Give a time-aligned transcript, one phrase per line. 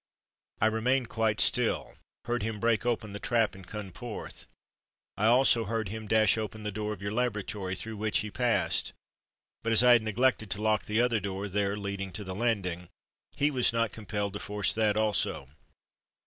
[0.61, 4.47] I remained quite still—heard him break open the trap and come forth.
[5.15, 8.93] I also heard him, dash open the door of your laboratory, through which he passed;
[9.63, 13.71] but as I had neglected to lock the other door there—leading to the landing—he was
[13.71, 15.49] not compelled to force that also.